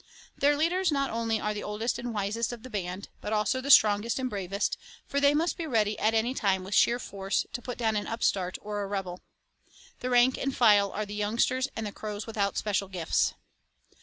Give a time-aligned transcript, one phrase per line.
[0.35, 3.69] Their leaders not only are the oldest and wisest of the band, but also the
[3.69, 7.61] strongest and bravest, for they must be ready at any time with sheer force to
[7.61, 9.19] put down an upstart or a rebel.
[9.99, 13.35] The rank and file are the youngsters and the crows without special gifts.